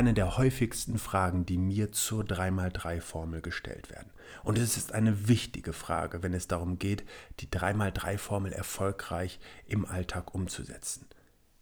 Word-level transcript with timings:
eine 0.00 0.14
der 0.14 0.38
häufigsten 0.38 0.98
Fragen, 0.98 1.44
die 1.44 1.58
mir 1.58 1.92
zur 1.92 2.24
3x3-Formel 2.24 3.42
gestellt 3.42 3.90
werden. 3.90 4.10
Und 4.42 4.56
es 4.56 4.78
ist 4.78 4.92
eine 4.92 5.28
wichtige 5.28 5.74
Frage, 5.74 6.22
wenn 6.22 6.32
es 6.32 6.48
darum 6.48 6.78
geht, 6.78 7.04
die 7.40 7.48
3x3-Formel 7.48 8.50
erfolgreich 8.50 9.40
im 9.66 9.84
Alltag 9.84 10.34
umzusetzen. 10.34 11.06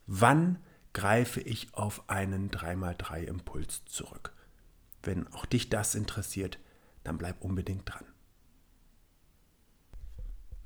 Wann 0.06 0.60
greife 0.92 1.40
ich 1.40 1.74
auf 1.74 2.08
einen 2.08 2.50
3x3-Impuls 2.50 3.84
zurück? 3.86 4.36
Wenn 5.02 5.26
auch 5.32 5.44
dich 5.44 5.68
das 5.68 5.96
interessiert, 5.96 6.60
dann 7.02 7.18
bleib 7.18 7.42
unbedingt 7.42 7.88
dran. 7.88 8.04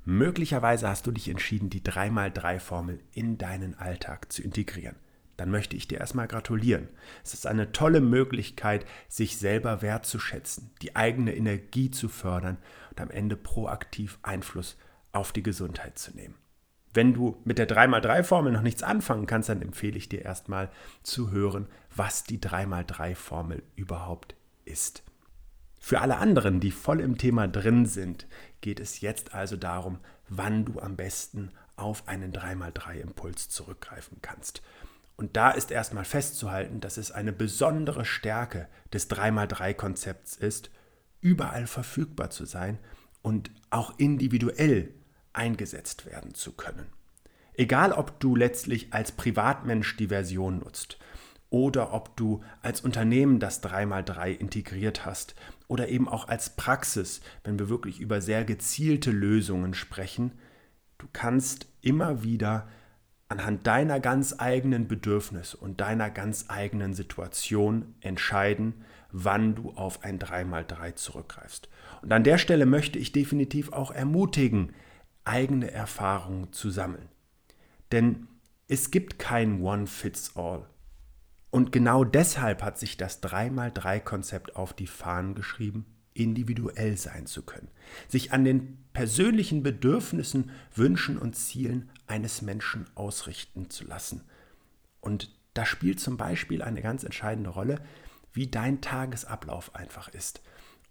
Möglicherweise 0.05 0.87
hast 0.87 1.07
du 1.07 1.11
dich 1.11 1.27
entschieden, 1.27 1.71
die 1.71 1.81
3x3-Formel 1.81 2.99
in 3.13 3.39
deinen 3.39 3.73
Alltag 3.73 4.31
zu 4.31 4.43
integrieren. 4.43 4.97
Dann 5.37 5.49
möchte 5.49 5.75
ich 5.75 5.87
dir 5.87 5.99
erstmal 5.99 6.27
gratulieren. 6.27 6.89
Es 7.23 7.33
ist 7.33 7.47
eine 7.47 7.71
tolle 7.71 8.01
Möglichkeit, 8.01 8.85
sich 9.07 9.37
selber 9.37 9.81
wertzuschätzen, 9.81 10.71
die 10.81 10.95
eigene 10.95 11.35
Energie 11.35 11.89
zu 11.89 12.07
fördern 12.07 12.57
und 12.91 13.01
am 13.01 13.09
Ende 13.09 13.35
proaktiv 13.35 14.19
Einfluss 14.21 14.77
auf 15.11 15.31
die 15.31 15.43
Gesundheit 15.43 15.97
zu 15.97 16.15
nehmen. 16.15 16.35
Wenn 16.93 17.13
du 17.13 17.41
mit 17.43 17.57
der 17.57 17.67
3x3-Formel 17.67 18.51
noch 18.51 18.61
nichts 18.61 18.83
anfangen 18.83 19.25
kannst, 19.25 19.49
dann 19.49 19.63
empfehle 19.63 19.97
ich 19.97 20.09
dir 20.09 20.21
erstmal 20.21 20.69
zu 21.01 21.31
hören, 21.31 21.67
was 21.95 22.23
die 22.23 22.37
3x3-Formel 22.37 23.63
überhaupt 23.75 24.35
ist. 24.65 25.03
Für 25.79 26.01
alle 26.01 26.17
anderen, 26.17 26.59
die 26.59 26.71
voll 26.71 27.01
im 27.01 27.17
Thema 27.17 27.47
drin 27.47 27.87
sind, 27.87 28.27
geht 28.61 28.79
es 28.79 29.01
jetzt 29.01 29.33
also 29.33 29.57
darum, 29.57 29.97
wann 30.29 30.65
du 30.65 30.79
am 30.79 30.95
besten 30.95 31.51
auf 31.75 32.07
einen 32.07 32.31
3x3-Impuls 32.31 33.49
zurückgreifen 33.49 34.19
kannst. 34.21 34.61
Und 35.15 35.37
da 35.37 35.51
ist 35.51 35.71
erstmal 35.71 36.05
festzuhalten, 36.05 36.79
dass 36.79 36.97
es 36.97 37.11
eine 37.11 37.33
besondere 37.33 38.05
Stärke 38.05 38.67
des 38.91 39.09
3x3-Konzepts 39.09 40.35
ist, 40.35 40.71
überall 41.21 41.67
verfügbar 41.67 42.29
zu 42.29 42.45
sein 42.45 42.79
und 43.21 43.51
auch 43.69 43.97
individuell 43.97 44.93
eingesetzt 45.31 46.05
werden 46.05 46.33
zu 46.33 46.53
können. 46.53 46.87
Egal, 47.55 47.91
ob 47.93 48.19
du 48.19 48.35
letztlich 48.35 48.93
als 48.93 49.11
Privatmensch 49.11 49.95
die 49.97 50.07
Version 50.07 50.59
nutzt 50.59 50.97
oder 51.49 51.93
ob 51.93 52.17
du 52.17 52.43
als 52.61 52.81
Unternehmen 52.81 53.39
das 53.39 53.63
3x3 53.63 54.31
integriert 54.31 55.05
hast 55.05 55.35
oder 55.67 55.87
eben 55.87 56.09
auch 56.09 56.27
als 56.27 56.55
Praxis, 56.55 57.21
wenn 57.43 57.59
wir 57.59 57.69
wirklich 57.69 57.99
über 57.99 58.21
sehr 58.21 58.43
gezielte 58.43 59.11
Lösungen 59.11 59.75
sprechen, 59.75 60.33
du 60.97 61.07
kannst 61.13 61.67
immer 61.81 62.23
wieder 62.23 62.67
anhand 63.33 63.65
deiner 63.65 63.99
ganz 63.99 64.35
eigenen 64.37 64.87
Bedürfnisse 64.87 65.57
und 65.57 65.81
deiner 65.81 66.11
ganz 66.11 66.45
eigenen 66.49 66.93
Situation 66.93 67.95
entscheiden, 67.99 68.85
wann 69.11 69.55
du 69.55 69.71
auf 69.71 70.03
ein 70.03 70.19
3x3 70.19 70.93
zurückgreifst. 70.93 71.67
Und 72.03 72.13
an 72.13 72.23
der 72.23 72.37
Stelle 72.37 72.67
möchte 72.67 72.99
ich 72.99 73.11
definitiv 73.11 73.73
auch 73.73 73.89
ermutigen, 73.89 74.73
eigene 75.23 75.71
Erfahrungen 75.71 76.53
zu 76.53 76.69
sammeln. 76.69 77.09
Denn 77.91 78.27
es 78.67 78.91
gibt 78.91 79.17
kein 79.17 79.63
One-Fits-All. 79.63 80.67
Und 81.49 81.71
genau 81.71 82.03
deshalb 82.03 82.61
hat 82.61 82.77
sich 82.77 82.97
das 82.97 83.23
3x3-Konzept 83.23 84.55
auf 84.55 84.73
die 84.73 84.87
Fahnen 84.87 85.33
geschrieben, 85.33 85.87
individuell 86.13 86.97
sein 86.97 87.25
zu 87.25 87.43
können, 87.43 87.69
sich 88.07 88.31
an 88.31 88.43
den 88.43 88.77
persönlichen 88.93 89.63
Bedürfnissen, 89.63 90.51
Wünschen 90.75 91.17
und 91.17 91.35
Zielen 91.35 91.89
eines 92.07 92.41
Menschen 92.41 92.85
ausrichten 92.95 93.69
zu 93.69 93.85
lassen. 93.85 94.21
Und 95.01 95.31
da 95.53 95.65
spielt 95.65 95.99
zum 95.99 96.17
Beispiel 96.17 96.61
eine 96.61 96.81
ganz 96.81 97.03
entscheidende 97.03 97.49
Rolle, 97.49 97.79
wie 98.31 98.47
dein 98.47 98.81
Tagesablauf 98.81 99.75
einfach 99.75 100.07
ist. 100.07 100.41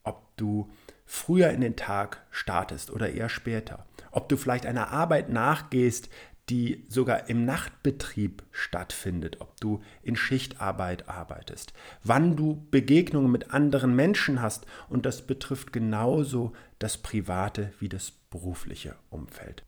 Ob 0.05 0.37
du 0.37 0.71
früher 1.05 1.51
in 1.51 1.61
den 1.61 1.77
Tag 1.77 2.25
startest 2.31 2.91
oder 2.91 3.11
eher 3.11 3.29
später. 3.29 3.87
Ob 4.11 4.29
du 4.29 4.37
vielleicht 4.37 4.67
einer 4.67 4.91
Arbeit 4.91 5.29
nachgehst, 5.29 6.09
die 6.49 6.85
sogar 6.89 7.29
im 7.29 7.45
Nachtbetrieb 7.45 8.43
stattfindet, 8.51 9.41
ob 9.41 9.61
du 9.61 9.81
in 10.03 10.17
Schichtarbeit 10.17 11.09
arbeitest, 11.09 11.73
wann 12.03 12.37
du 12.37 12.67
Begegnungen 12.71 13.31
mit 13.31 13.53
anderen 13.53 13.95
Menschen 13.95 14.43
hast 14.43 14.67
und 14.89 15.07
das 15.07 15.27
betrifft 15.27 15.73
genauso 15.73 16.53
das 16.79 16.99
private 16.99 17.73
wie 17.79 17.89
das 17.89 18.11
berufliche 18.11 18.97
Umfeld. 19.09 19.65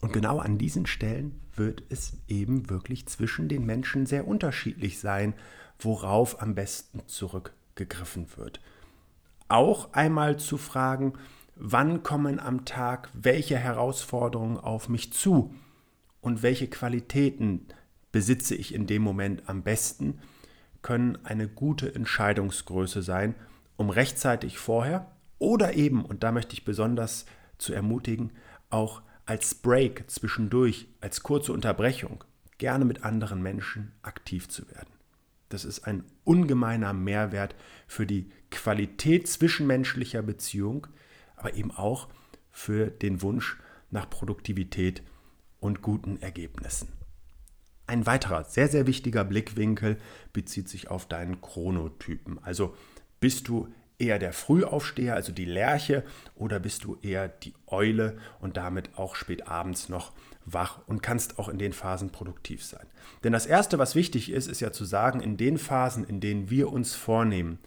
Und 0.00 0.12
genau 0.12 0.38
an 0.38 0.58
diesen 0.58 0.86
Stellen 0.86 1.40
wird 1.54 1.82
es 1.88 2.18
eben 2.28 2.70
wirklich 2.70 3.06
zwischen 3.06 3.48
den 3.48 3.64
Menschen 3.64 4.06
sehr 4.06 4.26
unterschiedlich 4.26 4.98
sein, 4.98 5.34
worauf 5.78 6.40
am 6.42 6.54
besten 6.54 7.06
zurückgegriffen 7.06 8.26
wird. 8.36 8.60
Auch 9.48 9.92
einmal 9.92 10.38
zu 10.38 10.56
fragen, 10.56 11.14
wann 11.54 12.02
kommen 12.02 12.40
am 12.40 12.64
Tag 12.64 13.10
welche 13.14 13.56
Herausforderungen 13.56 14.58
auf 14.58 14.88
mich 14.88 15.12
zu 15.12 15.54
und 16.26 16.42
welche 16.42 16.66
Qualitäten 16.66 17.68
besitze 18.10 18.56
ich 18.56 18.74
in 18.74 18.88
dem 18.88 19.00
Moment 19.00 19.48
am 19.48 19.62
besten, 19.62 20.18
können 20.82 21.24
eine 21.24 21.46
gute 21.46 21.94
Entscheidungsgröße 21.94 23.00
sein, 23.00 23.36
um 23.76 23.90
rechtzeitig 23.90 24.58
vorher 24.58 25.08
oder 25.38 25.74
eben, 25.74 26.04
und 26.04 26.24
da 26.24 26.32
möchte 26.32 26.54
ich 26.54 26.64
besonders 26.64 27.26
zu 27.58 27.72
ermutigen, 27.72 28.32
auch 28.70 29.02
als 29.24 29.54
Break 29.54 30.10
zwischendurch, 30.10 30.88
als 31.00 31.22
kurze 31.22 31.52
Unterbrechung, 31.52 32.24
gerne 32.58 32.84
mit 32.84 33.04
anderen 33.04 33.40
Menschen 33.40 33.92
aktiv 34.02 34.48
zu 34.48 34.68
werden. 34.68 34.90
Das 35.48 35.64
ist 35.64 35.86
ein 35.86 36.02
ungemeiner 36.24 36.92
Mehrwert 36.92 37.54
für 37.86 38.04
die 38.04 38.32
Qualität 38.50 39.28
zwischenmenschlicher 39.28 40.22
Beziehung, 40.22 40.88
aber 41.36 41.54
eben 41.54 41.70
auch 41.70 42.08
für 42.50 42.88
den 42.88 43.22
Wunsch 43.22 43.58
nach 43.92 44.10
Produktivität 44.10 45.04
und 45.60 45.82
guten 45.82 46.20
Ergebnissen. 46.20 46.88
Ein 47.86 48.06
weiterer 48.06 48.44
sehr, 48.44 48.68
sehr 48.68 48.86
wichtiger 48.86 49.24
Blickwinkel 49.24 49.98
bezieht 50.32 50.68
sich 50.68 50.90
auf 50.90 51.06
deinen 51.06 51.40
Chronotypen. 51.40 52.40
Also 52.42 52.74
bist 53.20 53.48
du 53.48 53.68
eher 53.98 54.18
der 54.18 54.32
Frühaufsteher, 54.32 55.14
also 55.14 55.32
die 55.32 55.44
Lerche, 55.44 56.04
oder 56.34 56.58
bist 56.58 56.84
du 56.84 56.98
eher 57.00 57.28
die 57.28 57.54
Eule 57.66 58.18
und 58.40 58.56
damit 58.56 58.98
auch 58.98 59.14
spät 59.14 59.48
abends 59.48 59.88
noch 59.88 60.12
wach 60.44 60.80
und 60.86 61.02
kannst 61.02 61.38
auch 61.38 61.48
in 61.48 61.58
den 61.58 61.72
Phasen 61.72 62.10
produktiv 62.10 62.64
sein? 62.64 62.86
Denn 63.24 63.32
das 63.32 63.46
Erste, 63.46 63.78
was 63.78 63.94
wichtig 63.94 64.30
ist, 64.30 64.48
ist 64.48 64.60
ja 64.60 64.72
zu 64.72 64.84
sagen, 64.84 65.20
in 65.20 65.36
den 65.36 65.56
Phasen, 65.56 66.04
in 66.04 66.20
denen 66.20 66.50
wir 66.50 66.72
uns 66.72 66.94
vornehmen, 66.94 67.58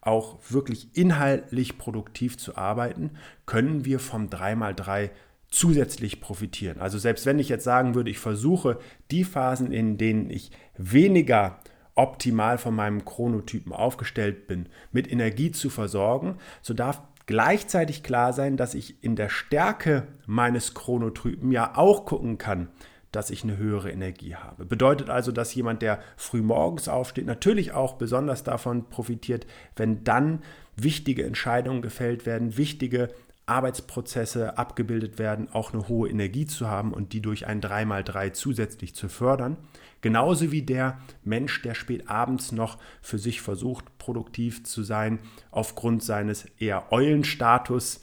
auch 0.00 0.38
wirklich 0.48 0.96
inhaltlich 0.96 1.78
produktiv 1.78 2.38
zu 2.38 2.56
arbeiten, 2.56 3.10
können 3.46 3.84
wir 3.84 4.00
vom 4.00 4.28
3x3 4.28 5.10
zusätzlich 5.50 6.20
profitieren. 6.20 6.80
Also 6.80 6.98
selbst 6.98 7.26
wenn 7.26 7.38
ich 7.38 7.48
jetzt 7.48 7.64
sagen 7.64 7.94
würde, 7.94 8.10
ich 8.10 8.18
versuche 8.18 8.78
die 9.10 9.24
Phasen, 9.24 9.72
in 9.72 9.98
denen 9.98 10.30
ich 10.30 10.50
weniger 10.76 11.58
optimal 11.94 12.56
von 12.56 12.74
meinem 12.74 13.04
Chronotypen 13.04 13.72
aufgestellt 13.72 14.46
bin, 14.46 14.68
mit 14.92 15.10
Energie 15.10 15.50
zu 15.50 15.68
versorgen, 15.68 16.36
so 16.62 16.72
darf 16.72 17.02
gleichzeitig 17.26 18.02
klar 18.02 18.32
sein, 18.32 18.56
dass 18.56 18.74
ich 18.74 19.02
in 19.04 19.16
der 19.16 19.28
Stärke 19.28 20.06
meines 20.26 20.74
Chronotypen 20.74 21.52
ja 21.52 21.76
auch 21.76 22.06
gucken 22.06 22.38
kann, 22.38 22.68
dass 23.12 23.30
ich 23.30 23.42
eine 23.42 23.56
höhere 23.56 23.90
Energie 23.90 24.36
habe. 24.36 24.64
Bedeutet 24.64 25.10
also, 25.10 25.32
dass 25.32 25.54
jemand, 25.54 25.82
der 25.82 26.00
früh 26.16 26.42
morgens 26.42 26.88
aufsteht, 26.88 27.26
natürlich 27.26 27.72
auch 27.72 27.94
besonders 27.94 28.44
davon 28.44 28.88
profitiert, 28.88 29.46
wenn 29.76 30.04
dann 30.04 30.42
wichtige 30.76 31.24
Entscheidungen 31.24 31.82
gefällt 31.82 32.24
werden, 32.24 32.56
wichtige 32.56 33.08
Arbeitsprozesse 33.50 34.56
abgebildet 34.56 35.18
werden, 35.18 35.48
auch 35.52 35.72
eine 35.72 35.88
hohe 35.88 36.08
Energie 36.08 36.46
zu 36.46 36.68
haben 36.68 36.94
und 36.94 37.12
die 37.12 37.20
durch 37.20 37.46
ein 37.46 37.60
3x3 37.60 38.32
zusätzlich 38.32 38.94
zu 38.94 39.08
fördern. 39.08 39.56
Genauso 40.00 40.52
wie 40.52 40.62
der 40.62 41.00
Mensch, 41.24 41.60
der 41.62 41.74
spät 41.74 42.08
abends 42.08 42.52
noch 42.52 42.78
für 43.02 43.18
sich 43.18 43.42
versucht, 43.42 43.98
produktiv 43.98 44.64
zu 44.64 44.82
sein, 44.82 45.18
aufgrund 45.50 46.02
seines 46.02 46.46
eher 46.58 46.92
Eulenstatus, 46.92 48.00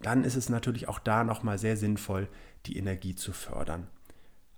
dann 0.00 0.24
ist 0.24 0.36
es 0.36 0.48
natürlich 0.48 0.88
auch 0.88 0.98
da 0.98 1.22
nochmal 1.22 1.58
sehr 1.58 1.76
sinnvoll, 1.76 2.28
die 2.66 2.78
Energie 2.78 3.14
zu 3.14 3.32
fördern. 3.32 3.88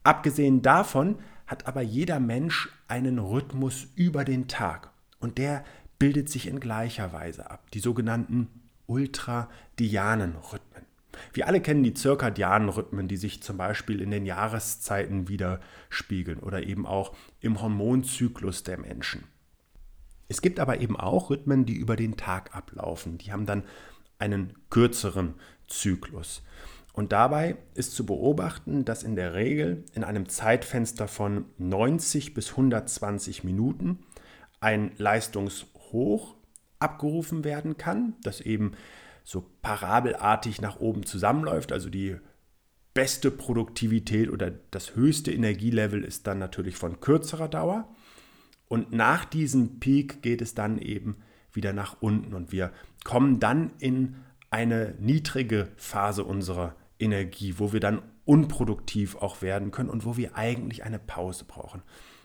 Abgesehen 0.04 0.62
davon 0.62 1.19
hat 1.46 1.66
aber 1.66 1.82
jeder 1.82 2.20
Mensch 2.20 2.69
einen 2.88 3.19
Rhythmus 3.19 3.88
über 3.96 4.25
den 4.25 4.49
Tag 4.49 4.90
und 5.19 5.38
der 5.38 5.64
bildet 5.99 6.31
sich 6.31 6.46
in 6.46 6.60
gleicher 6.60 7.12
Weise 7.12 7.50
ab, 7.50 7.70
die 7.72 7.81
sogenannten 7.81 8.49
ultradianen 8.90 10.34
Rhythmen. 10.37 10.84
Wir 11.32 11.46
alle 11.46 11.60
kennen 11.60 11.82
die 11.82 11.94
zirkadianen 11.94 12.69
Rhythmen, 12.69 13.06
die 13.08 13.16
sich 13.16 13.42
zum 13.42 13.56
Beispiel 13.56 14.00
in 14.00 14.10
den 14.10 14.26
Jahreszeiten 14.26 15.28
widerspiegeln 15.28 16.40
oder 16.40 16.64
eben 16.64 16.87
auch 16.87 17.14
im 17.40 17.62
Hormonzyklus 17.62 18.64
der 18.64 18.78
Menschen. 18.78 19.25
Es 20.28 20.42
gibt 20.42 20.60
aber 20.60 20.81
eben 20.81 20.96
auch 20.96 21.31
Rhythmen, 21.31 21.66
die 21.66 21.75
über 21.75 21.96
den 21.96 22.16
Tag 22.16 22.54
ablaufen. 22.54 23.19
Die 23.19 23.32
haben 23.32 23.46
dann 23.46 23.64
einen 24.19 24.54
kürzeren 24.70 25.34
Zyklus. 25.66 26.42
Und 26.92 27.12
dabei 27.12 27.56
ist 27.75 27.94
zu 27.94 28.04
beobachten, 28.04 28.84
dass 28.84 29.02
in 29.02 29.14
der 29.14 29.34
Regel 29.34 29.84
in 29.94 30.04
einem 30.04 30.28
Zeitfenster 30.28 31.08
von 31.08 31.46
90 31.58 32.34
bis 32.34 32.50
120 32.50 33.44
Minuten 33.44 34.00
ein 34.60 34.92
Leistungshoch 34.98 36.34
abgerufen 36.80 37.44
werden 37.44 37.76
kann, 37.76 38.14
das 38.22 38.40
eben 38.40 38.72
so 39.22 39.46
parabelartig 39.62 40.60
nach 40.60 40.80
oben 40.80 41.06
zusammenläuft. 41.06 41.72
Also 41.72 41.90
die 41.90 42.16
beste 42.94 43.30
Produktivität 43.30 44.30
oder 44.30 44.50
das 44.70 44.96
höchste 44.96 45.32
Energielevel 45.32 46.02
ist 46.02 46.26
dann 46.26 46.38
natürlich 46.38 46.76
von 46.76 47.00
kürzerer 47.00 47.48
Dauer. 47.48 47.88
Und 48.68 48.92
nach 48.92 49.24
diesem 49.24 49.80
Peak 49.80 50.22
geht 50.22 50.42
es 50.42 50.54
dann 50.54 50.78
eben 50.78 51.16
wieder 51.52 51.72
nach 51.72 51.96
unten 52.00 52.34
und 52.34 52.52
wir 52.52 52.72
kommen 53.04 53.40
dann 53.40 53.72
in 53.78 54.16
eine 54.50 54.94
niedrige 54.98 55.68
Phase 55.76 56.24
unserer 56.24 56.76
Energie, 56.98 57.54
wo 57.58 57.72
wir 57.72 57.80
dann 57.80 58.02
unproduktiv 58.24 59.16
auch 59.16 59.42
werden 59.42 59.70
können 59.70 59.90
und 59.90 60.04
wo 60.04 60.16
wir 60.16 60.36
eigentlich 60.36 60.84
eine 60.84 60.98
Pause 60.98 61.44
brauchen. 61.44 61.82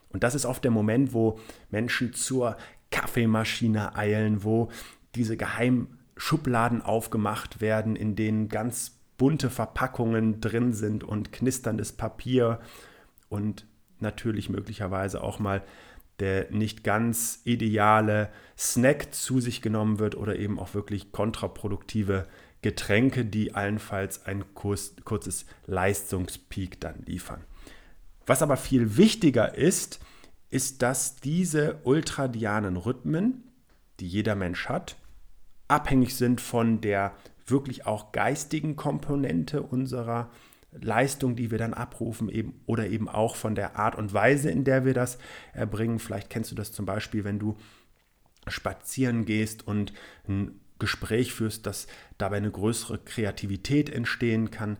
Und 0.09 0.23
das 0.23 0.35
ist 0.35 0.45
oft 0.45 0.63
der 0.63 0.71
Moment, 0.71 1.13
wo 1.13 1.39
Menschen 1.71 2.13
zur 2.13 2.57
Kaffeemaschine 2.91 3.95
eilen, 3.95 4.43
wo 4.43 4.69
diese 5.15 5.37
Geheimschubladen 5.37 6.81
aufgemacht 6.81 7.61
werden, 7.61 7.95
in 7.95 8.15
denen 8.15 8.49
ganz 8.49 8.99
bunte 9.17 9.49
Verpackungen 9.49 10.41
drin 10.41 10.73
sind 10.73 11.03
und 11.03 11.31
knisterndes 11.31 11.93
Papier 11.93 12.59
und 13.29 13.65
natürlich 13.99 14.49
möglicherweise 14.49 15.23
auch 15.23 15.39
mal 15.39 15.63
der 16.19 16.49
nicht 16.51 16.83
ganz 16.83 17.41
ideale 17.43 18.29
Snack 18.57 19.13
zu 19.13 19.41
sich 19.41 19.61
genommen 19.61 19.99
wird 19.99 20.15
oder 20.15 20.37
eben 20.37 20.59
auch 20.59 20.73
wirklich 20.73 21.11
kontraproduktive 21.11 22.25
Getränke, 22.61 23.25
die 23.25 23.53
allenfalls 23.53 24.25
ein 24.25 24.45
kurzes 24.53 25.45
Leistungspeak 25.67 26.79
dann 26.79 27.03
liefern. 27.05 27.43
Was 28.25 28.41
aber 28.41 28.57
viel 28.57 28.97
wichtiger 28.97 29.55
ist, 29.55 29.99
ist, 30.55 30.81
dass 30.81 31.17
diese 31.17 31.81
ultradianen 31.83 32.77
Rhythmen, 32.77 33.43
die 33.99 34.07
jeder 34.07 34.35
Mensch 34.35 34.69
hat, 34.69 34.95
abhängig 35.67 36.15
sind 36.15 36.39
von 36.39 36.79
der 36.79 37.13
wirklich 37.45 37.85
auch 37.85 38.13
geistigen 38.13 38.77
Komponente 38.77 39.61
unserer 39.61 40.31
Leistung, 40.71 41.35
die 41.35 41.51
wir 41.51 41.57
dann 41.57 41.73
abrufen, 41.73 42.29
eben 42.29 42.61
oder 42.65 42.87
eben 42.87 43.09
auch 43.09 43.35
von 43.35 43.53
der 43.53 43.77
Art 43.77 43.95
und 43.95 44.13
Weise, 44.13 44.49
in 44.49 44.63
der 44.63 44.85
wir 44.85 44.93
das 44.93 45.17
erbringen. 45.51 45.99
Vielleicht 45.99 46.29
kennst 46.29 46.51
du 46.51 46.55
das 46.55 46.71
zum 46.71 46.85
Beispiel, 46.85 47.25
wenn 47.25 47.37
du 47.37 47.57
spazieren 48.47 49.25
gehst 49.25 49.67
und 49.67 49.91
ein 50.25 50.61
Gespräch 50.79 51.33
führst, 51.33 51.65
dass 51.65 51.87
dabei 52.17 52.37
eine 52.37 52.51
größere 52.51 52.99
Kreativität 52.99 53.89
entstehen 53.89 54.51
kann. 54.51 54.77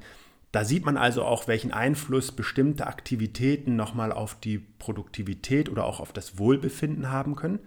Da 0.55 0.63
sieht 0.63 0.85
man 0.85 0.95
also 0.95 1.25
auch, 1.25 1.49
welchen 1.49 1.73
Einfluss 1.73 2.31
bestimmte 2.31 2.87
Aktivitäten 2.87 3.75
nochmal 3.75 4.13
auf 4.13 4.39
die 4.39 4.59
Produktivität 4.59 5.67
oder 5.67 5.83
auch 5.83 5.99
auf 5.99 6.13
das 6.13 6.39
Wohlbefinden 6.39 7.11
haben 7.11 7.35
können. 7.35 7.59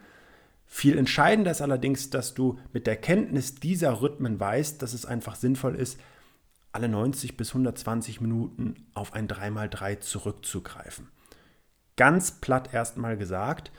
Viel 0.64 0.96
entscheidender 0.96 1.50
ist 1.50 1.60
allerdings, 1.60 2.08
dass 2.08 2.32
du 2.32 2.58
mit 2.72 2.86
der 2.86 2.96
Kenntnis 2.96 3.56
dieser 3.56 4.00
Rhythmen 4.00 4.40
weißt, 4.40 4.80
dass 4.80 4.94
es 4.94 5.04
einfach 5.04 5.34
sinnvoll 5.34 5.74
ist, 5.74 6.00
alle 6.72 6.88
90 6.88 7.36
bis 7.36 7.50
120 7.50 8.22
Minuten 8.22 8.86
auf 8.94 9.12
ein 9.12 9.28
3x3 9.28 10.00
zurückzugreifen. 10.00 11.08
Ganz 11.96 12.40
platt 12.40 12.72
erstmal 12.72 13.18
gesagt, 13.18 13.70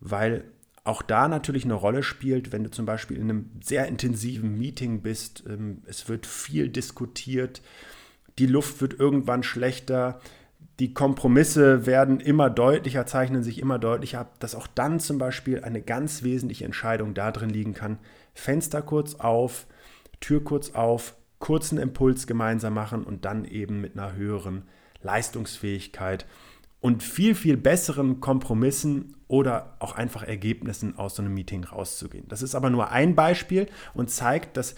weil 0.00 0.44
auch 0.84 1.02
da 1.02 1.28
natürlich 1.28 1.66
eine 1.66 1.74
Rolle 1.74 2.02
spielt, 2.02 2.50
wenn 2.50 2.64
du 2.64 2.70
zum 2.70 2.86
Beispiel 2.86 3.18
in 3.18 3.24
einem 3.24 3.50
sehr 3.62 3.88
intensiven 3.88 4.56
Meeting 4.56 5.02
bist, 5.02 5.44
ähm, 5.46 5.82
es 5.84 6.08
wird 6.08 6.24
viel 6.24 6.70
diskutiert, 6.70 7.60
die 8.38 8.46
Luft 8.46 8.80
wird 8.80 8.98
irgendwann 8.98 9.42
schlechter, 9.42 10.20
die 10.78 10.92
Kompromisse 10.92 11.86
werden 11.86 12.20
immer 12.20 12.50
deutlicher, 12.50 13.06
zeichnen 13.06 13.42
sich 13.42 13.60
immer 13.60 13.78
deutlicher 13.78 14.20
ab, 14.20 14.38
dass 14.40 14.54
auch 14.54 14.66
dann 14.66 15.00
zum 15.00 15.16
Beispiel 15.16 15.64
eine 15.64 15.80
ganz 15.80 16.22
wesentliche 16.22 16.66
Entscheidung 16.66 17.14
darin 17.14 17.48
liegen 17.48 17.72
kann, 17.72 17.98
Fenster 18.34 18.82
kurz 18.82 19.14
auf, 19.14 19.66
Tür 20.20 20.44
kurz 20.44 20.70
auf, 20.70 21.14
kurzen 21.38 21.78
Impuls 21.78 22.26
gemeinsam 22.26 22.74
machen 22.74 23.04
und 23.04 23.24
dann 23.24 23.44
eben 23.46 23.80
mit 23.80 23.98
einer 23.98 24.14
höheren 24.14 24.64
Leistungsfähigkeit 25.02 26.26
und 26.80 27.02
viel, 27.02 27.34
viel 27.34 27.56
besseren 27.56 28.20
Kompromissen 28.20 29.16
oder 29.28 29.76
auch 29.80 29.96
einfach 29.96 30.22
Ergebnissen 30.22 30.98
aus 30.98 31.16
so 31.16 31.22
einem 31.22 31.34
Meeting 31.34 31.64
rauszugehen. 31.64 32.28
Das 32.28 32.42
ist 32.42 32.54
aber 32.54 32.70
nur 32.70 32.90
ein 32.90 33.14
Beispiel 33.14 33.66
und 33.94 34.10
zeigt, 34.10 34.56
dass, 34.56 34.74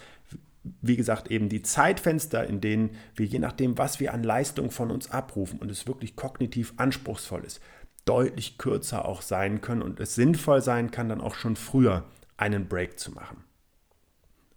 wie 0.80 0.96
gesagt, 0.96 1.30
eben 1.30 1.48
die 1.48 1.62
Zeitfenster, 1.62 2.46
in 2.46 2.60
denen 2.60 2.96
wir 3.14 3.26
je 3.26 3.38
nachdem, 3.38 3.78
was 3.78 4.00
wir 4.00 4.14
an 4.14 4.22
Leistung 4.22 4.70
von 4.70 4.90
uns 4.90 5.10
abrufen 5.10 5.58
und 5.58 5.70
es 5.70 5.86
wirklich 5.86 6.16
kognitiv 6.16 6.74
anspruchsvoll 6.76 7.44
ist, 7.44 7.60
deutlich 8.04 8.58
kürzer 8.58 9.04
auch 9.04 9.22
sein 9.22 9.60
können 9.60 9.82
und 9.82 10.00
es 10.00 10.14
sinnvoll 10.14 10.62
sein 10.62 10.90
kann, 10.90 11.08
dann 11.08 11.20
auch 11.20 11.34
schon 11.34 11.56
früher 11.56 12.04
einen 12.36 12.68
Break 12.68 12.98
zu 12.98 13.12
machen. 13.12 13.44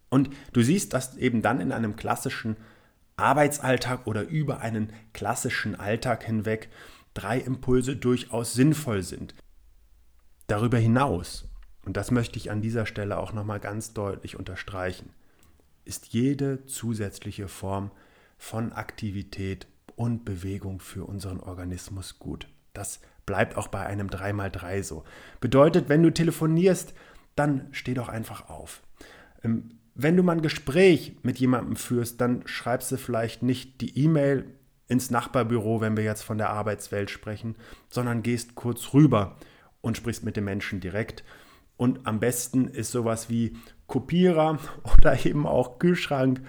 Und 0.10 0.30
du 0.54 0.62
siehst, 0.62 0.94
dass 0.94 1.18
eben 1.18 1.42
dann 1.42 1.62
in 1.62 1.72
einem 1.72 1.96
klassischen 1.96 2.58
Arbeitsalltag 3.18 4.08
oder 4.08 4.24
über 4.24 4.60
einen 4.60 4.92
klassischen 5.14 5.76
Alltag 5.76 6.24
hinweg 6.24 6.70
drei 7.14 7.40
Impulse 7.40 7.96
durchaus 7.96 8.54
sinnvoll 8.54 9.04
sind. 9.04 9.36
Darüber 10.48 10.78
hinaus, 10.78 11.50
und 11.86 11.98
das 11.98 12.12
möchte 12.12 12.38
ich 12.38 12.52
an 12.52 12.62
dieser 12.62 12.86
Stelle 12.86 13.18
auch 13.18 13.34
nochmal 13.34 13.60
ganz 13.60 13.94
deutlich 13.94 14.38
unterstreichen, 14.38 15.10
ist 15.86 16.08
jede 16.08 16.66
zusätzliche 16.66 17.48
Form 17.48 17.92
von 18.38 18.72
Aktivität 18.74 19.68
und 19.96 20.26
Bewegung 20.26 20.80
für 20.80 21.06
unseren 21.06 21.40
Organismus 21.40 22.20
gut. 22.20 22.48
Das 22.74 23.02
bleibt 23.26 23.58
auch 23.58 23.68
bei 23.68 23.86
einem 23.86 24.08
3x3 24.08 24.84
so. 24.84 25.04
Bedeutet, 25.40 25.90
wenn 25.90 26.04
du 26.04 26.12
telefonierst, 26.12 26.94
dann 27.36 27.68
steh 27.72 27.94
doch 27.94 28.10
einfach 28.10 28.50
auf. 28.50 28.82
Ähm, 29.44 29.72
wenn 29.94 30.16
du 30.16 30.24
mal 30.24 30.34
ein 30.34 30.42
Gespräch 30.42 31.18
mit 31.22 31.40
jemandem 31.40 31.76
führst, 31.76 32.22
dann 32.22 32.48
schreibst 32.48 32.92
du 32.92 32.98
vielleicht 32.98 33.44
nicht 33.44 33.82
die 33.82 33.98
E-Mail 34.00 34.46
ins 34.88 35.12
Nachbarbüro, 35.12 35.82
wenn 35.82 35.96
wir 35.96 36.04
jetzt 36.04 36.24
von 36.24 36.38
der 36.38 36.50
Arbeitswelt 36.50 37.10
sprechen, 37.10 37.56
sondern 37.90 38.24
gehst 38.24 38.56
kurz 38.56 38.94
rüber 38.94 39.38
und 39.82 39.98
sprichst 39.98 40.24
mit 40.24 40.38
dem 40.38 40.46
Menschen 40.46 40.80
direkt. 40.80 41.24
Und 41.82 42.06
am 42.06 42.20
besten 42.20 42.68
ist 42.68 42.92
sowas 42.92 43.28
wie 43.28 43.58
Kopierer 43.88 44.60
oder 45.00 45.26
eben 45.26 45.48
auch 45.48 45.80
Kühlschrank 45.80 46.44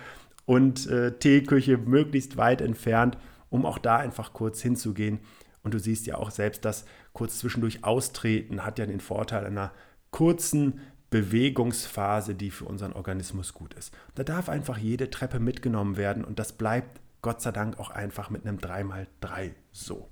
und 0.44 0.86
äh, 0.88 1.16
Teeküche 1.16 1.78
möglichst 1.78 2.36
weit 2.36 2.60
entfernt, 2.60 3.16
um 3.48 3.64
auch 3.64 3.78
da 3.78 3.96
einfach 3.96 4.34
kurz 4.34 4.60
hinzugehen. 4.60 5.20
Und 5.62 5.72
du 5.72 5.78
siehst 5.78 6.06
ja 6.06 6.18
auch 6.18 6.30
selbst, 6.30 6.66
dass 6.66 6.84
kurz 7.14 7.38
zwischendurch 7.38 7.82
austreten 7.82 8.62
hat 8.62 8.78
ja 8.78 8.84
den 8.84 9.00
Vorteil 9.00 9.46
einer 9.46 9.72
kurzen 10.10 10.80
Bewegungsphase, 11.08 12.34
die 12.34 12.50
für 12.50 12.66
unseren 12.66 12.92
Organismus 12.92 13.54
gut 13.54 13.72
ist. 13.72 13.94
Da 14.14 14.24
darf 14.24 14.50
einfach 14.50 14.76
jede 14.76 15.08
Treppe 15.08 15.40
mitgenommen 15.40 15.96
werden 15.96 16.26
und 16.26 16.40
das 16.40 16.52
bleibt 16.52 17.00
Gott 17.22 17.40
sei 17.40 17.52
Dank 17.52 17.80
auch 17.80 17.88
einfach 17.88 18.28
mit 18.28 18.46
einem 18.46 18.58
3x3 18.58 19.52
so. 19.70 20.11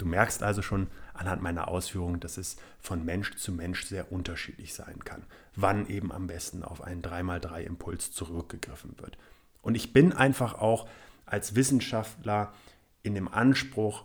Du 0.00 0.06
merkst 0.06 0.42
also 0.42 0.62
schon 0.62 0.86
anhand 1.12 1.42
meiner 1.42 1.68
Ausführungen, 1.68 2.20
dass 2.20 2.38
es 2.38 2.56
von 2.78 3.04
Mensch 3.04 3.36
zu 3.36 3.52
Mensch 3.52 3.84
sehr 3.84 4.10
unterschiedlich 4.10 4.72
sein 4.72 5.04
kann, 5.04 5.24
wann 5.54 5.86
eben 5.88 6.10
am 6.10 6.26
besten 6.26 6.64
auf 6.64 6.82
einen 6.82 7.02
3x3 7.02 7.60
Impuls 7.60 8.10
zurückgegriffen 8.10 8.94
wird. 8.96 9.18
Und 9.60 9.74
ich 9.74 9.92
bin 9.92 10.14
einfach 10.14 10.54
auch 10.54 10.88
als 11.26 11.54
Wissenschaftler 11.54 12.54
in 13.02 13.14
dem 13.14 13.28
Anspruch, 13.28 14.04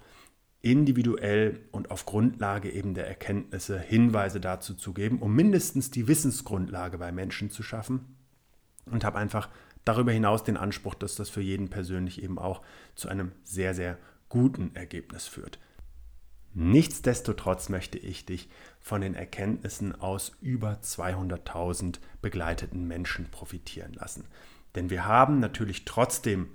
individuell 0.61 1.61
und 1.71 1.91
auf 1.91 2.05
Grundlage 2.05 2.69
eben 2.69 2.93
der 2.93 3.07
Erkenntnisse 3.07 3.79
Hinweise 3.79 4.41
dazu 4.41 4.73
zu 4.73 4.93
geben, 4.93 5.19
um 5.19 5.33
mindestens 5.33 5.91
die 5.91 6.09
Wissensgrundlage 6.09 6.97
bei 6.97 7.13
Menschen 7.13 7.51
zu 7.51 7.63
schaffen 7.63 8.17
und 8.85 9.05
habe 9.05 9.17
einfach 9.17 9.47
darüber 9.85 10.11
hinaus 10.11 10.43
den 10.43 10.57
Anspruch, 10.57 10.95
dass 10.95 11.15
das 11.15 11.29
für 11.29 11.41
jeden 11.41 11.69
persönlich 11.69 12.21
eben 12.21 12.37
auch 12.37 12.63
zu 12.95 13.07
einem 13.07 13.31
sehr, 13.45 13.73
sehr 13.73 13.97
guten 14.27 14.75
Ergebnis 14.75 15.25
führt. 15.25 15.57
Nichtsdestotrotz 16.57 17.67
möchte 17.67 17.97
ich 17.97 18.25
dich 18.25 18.49
von 18.79 19.01
den 19.01 19.13
Erkenntnissen 19.13 19.93
aus 19.99 20.31
über 20.41 20.79
200.000 20.81 21.99
begleiteten 22.21 22.87
Menschen 22.87 23.29
profitieren 23.29 23.93
lassen. 23.93 24.25
Denn 24.73 24.89
wir 24.89 25.05
haben 25.05 25.39
natürlich 25.39 25.83
trotzdem 25.83 26.47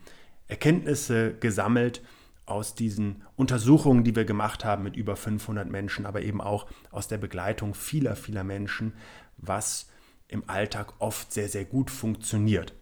Erkenntnisse 0.49 1.35
gesammelt, 1.35 2.03
aus 2.47 2.75
diesen 2.75 3.23
Untersuchungen, 3.37 4.03
die 4.03 4.17
wir 4.17 4.25
gemacht 4.25 4.65
haben 4.65 4.83
mit 4.83 4.97
über 4.97 5.15
500 5.15 5.71
Menschen, 5.71 6.05
aber 6.05 6.23
eben 6.23 6.41
auch 6.41 6.67
aus 6.91 7.07
der 7.07 7.19
Begleitung 7.19 7.75
vieler, 7.75 8.17
vieler 8.17 8.43
Menschen, 8.43 8.93
was 9.37 9.89
im 10.27 10.49
Alltag 10.49 10.95
oft 10.99 11.33
sehr, 11.33 11.49
sehr 11.49 11.65
gut 11.65 11.91
funktioniert. 11.91 12.75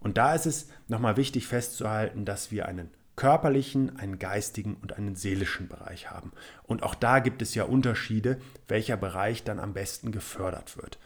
Und 0.00 0.18
da 0.18 0.34
ist 0.34 0.46
es 0.46 0.68
nochmal 0.88 1.16
wichtig 1.16 1.46
festzuhalten, 1.46 2.24
dass 2.24 2.50
wir 2.50 2.66
einen 2.66 2.90
körperlichen, 3.16 3.98
einen 3.98 4.18
geistigen 4.18 4.76
und 4.82 4.94
einen 4.94 5.16
seelischen 5.16 5.68
Bereich 5.68 6.10
haben. 6.10 6.32
Und 6.64 6.82
auch 6.82 6.94
da 6.94 7.20
gibt 7.20 7.42
es 7.42 7.54
ja 7.54 7.64
Unterschiede, 7.64 8.40
welcher 8.68 8.96
Bereich 8.96 9.44
dann 9.44 9.60
am 9.60 9.72
besten 9.72 10.12
gefördert 10.12 10.76
wird. 10.76 10.98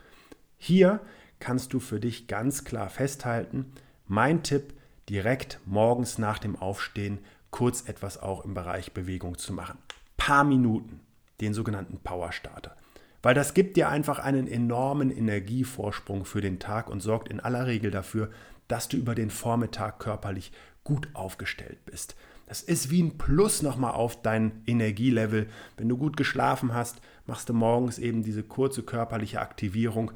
Hier 0.57 1.01
kannst 1.41 1.73
du 1.73 1.81
für 1.81 2.01
dich 2.01 2.27
ganz 2.27 2.65
klar 2.65 2.89
festhalten, 2.89 3.73
mein 4.07 4.43
Tipp, 4.43 4.75
direkt 5.09 5.61
morgens 5.65 6.19
nach 6.19 6.39
dem 6.39 6.57
Aufstehen 6.57 7.19
kurz 7.51 7.89
etwas 7.89 8.21
auch 8.21 8.45
im 8.45 8.55
Bereich 8.55 8.93
Bewegung 8.93 9.39
zu 9.39 9.53
machen. 9.53 9.79
Paar 10.17 10.45
Minuten, 10.45 11.01
den 11.41 11.55
sogenannten 11.55 11.99
Power 11.99 12.33
Starter. 12.33 12.77
Weil 13.23 13.35
das 13.35 13.55
gibt 13.55 13.77
dir 13.77 13.89
einfach 13.89 14.19
einen 14.19 14.47
enormen 14.47 15.11
Energievorsprung 15.11 16.25
für 16.25 16.41
den 16.41 16.59
Tag 16.59 16.89
und 16.89 17.01
sorgt 17.01 17.29
in 17.29 17.41
aller 17.41 17.67
Regel 17.67 17.91
dafür, 17.91 18.31
dass 18.69 18.89
du 18.89 18.97
über 18.97 19.15
den 19.15 19.31
Vormittag 19.31 19.99
körperlich 19.99 20.53
gut 20.89 21.11
aufgestellt 21.13 21.85
bist. 21.85 22.17
Das 22.47 22.63
ist 22.63 22.91
wie 22.91 23.03
ein 23.03 23.19
Plus 23.19 23.61
nochmal 23.61 23.93
auf 23.93 24.23
dein 24.23 24.63
Energielevel. 24.67 25.49
Wenn 25.77 25.91
du 25.91 25.99
gut 25.99 26.17
geschlafen 26.17 26.73
hast, 26.73 27.03
machst 27.27 27.51
du 27.51 27.53
morgens 27.53 27.99
eben 27.99 28.23
diese 28.23 28.43
kurze 28.43 28.83
körperliche 28.83 29.43
Aktivierung 29.43 30.13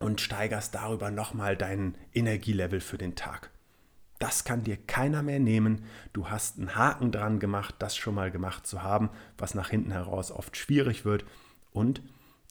und 0.00 0.20
steigerst 0.20 0.74
darüber 0.74 1.12
nochmal 1.12 1.56
dein 1.56 1.96
Energielevel 2.12 2.80
für 2.80 2.98
den 2.98 3.14
Tag. 3.14 3.52
Das 4.18 4.42
kann 4.42 4.64
dir 4.64 4.76
keiner 4.76 5.22
mehr 5.22 5.38
nehmen. 5.38 5.84
Du 6.12 6.28
hast 6.28 6.58
einen 6.58 6.74
Haken 6.74 7.12
dran 7.12 7.38
gemacht, 7.38 7.76
das 7.78 7.96
schon 7.96 8.16
mal 8.16 8.32
gemacht 8.32 8.66
zu 8.66 8.82
haben, 8.82 9.08
was 9.36 9.54
nach 9.54 9.70
hinten 9.70 9.92
heraus 9.92 10.32
oft 10.32 10.56
schwierig 10.56 11.04
wird. 11.04 11.24
Und 11.70 12.02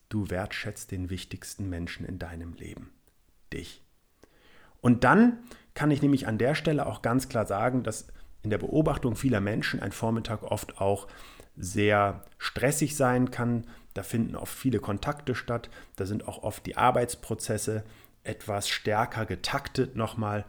du 0.08 0.30
wertschätzt 0.30 0.92
den 0.92 1.10
wichtigsten 1.10 1.68
Menschen 1.68 2.06
in 2.06 2.20
deinem 2.20 2.54
Leben, 2.54 2.92
dich. 3.52 3.84
Und 4.80 5.04
dann 5.04 5.40
kann 5.78 5.92
ich 5.92 6.02
nämlich 6.02 6.26
an 6.26 6.40
der 6.40 6.56
Stelle 6.56 6.88
auch 6.88 7.04
ganz 7.04 7.30
klar 7.30 7.46
sagen, 7.46 7.84
dass 7.84 8.08
in 8.42 8.50
der 8.50 8.58
Beobachtung 8.58 9.16
vieler 9.16 9.42
Menschen 9.42 9.80
ein 9.80 9.92
Vormittag 9.92 10.42
oft 10.42 10.82
auch 10.82 11.08
sehr 11.56 12.24
stressig 12.40 12.96
sein 12.96 13.30
kann. 13.30 13.68
Da 13.94 14.02
finden 14.02 14.36
oft 14.36 14.58
viele 14.58 14.80
Kontakte 14.80 15.36
statt. 15.36 15.70
Da 15.96 16.08
sind 16.08 16.28
auch 16.28 16.42
oft 16.42 16.66
die 16.66 16.78
Arbeitsprozesse 16.78 17.84
etwas 18.24 18.68
stärker 18.70 19.28
getaktet 19.28 19.96
nochmal. 19.96 20.46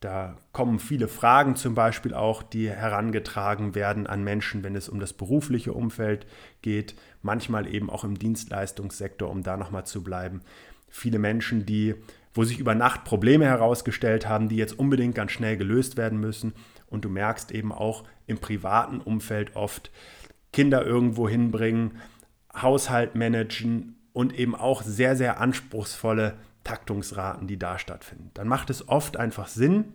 Da 0.00 0.36
kommen 0.52 0.78
viele 0.78 1.08
Fragen 1.08 1.56
zum 1.56 1.74
Beispiel 1.74 2.12
auch, 2.12 2.42
die 2.42 2.68
herangetragen 2.68 3.74
werden 3.74 4.06
an 4.06 4.24
Menschen, 4.24 4.62
wenn 4.62 4.76
es 4.76 4.90
um 4.90 5.00
das 5.00 5.14
berufliche 5.14 5.72
Umfeld 5.72 6.26
geht, 6.60 6.96
manchmal 7.22 7.66
eben 7.66 7.88
auch 7.88 8.04
im 8.04 8.18
Dienstleistungssektor, 8.18 9.30
um 9.30 9.42
da 9.42 9.56
nochmal 9.56 9.86
zu 9.86 10.04
bleiben. 10.04 10.42
Viele 10.90 11.18
Menschen, 11.18 11.64
die, 11.64 11.94
wo 12.36 12.44
sich 12.44 12.58
über 12.58 12.74
Nacht 12.74 13.04
Probleme 13.04 13.46
herausgestellt 13.46 14.28
haben, 14.28 14.48
die 14.48 14.56
jetzt 14.56 14.78
unbedingt 14.78 15.14
ganz 15.14 15.32
schnell 15.32 15.56
gelöst 15.56 15.96
werden 15.96 16.20
müssen. 16.20 16.54
Und 16.86 17.04
du 17.04 17.08
merkst 17.08 17.50
eben 17.50 17.72
auch 17.72 18.04
im 18.26 18.38
privaten 18.38 19.00
Umfeld 19.00 19.56
oft 19.56 19.90
Kinder 20.52 20.84
irgendwo 20.84 21.28
hinbringen, 21.28 21.98
Haushalt 22.54 23.14
managen 23.14 23.96
und 24.12 24.38
eben 24.38 24.54
auch 24.54 24.82
sehr, 24.82 25.16
sehr 25.16 25.40
anspruchsvolle 25.40 26.38
Taktungsraten, 26.64 27.46
die 27.46 27.58
da 27.58 27.78
stattfinden. 27.78 28.30
Dann 28.34 28.48
macht 28.48 28.70
es 28.70 28.88
oft 28.88 29.16
einfach 29.16 29.48
Sinn, 29.48 29.92